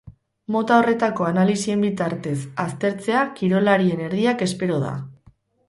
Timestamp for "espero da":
4.51-4.99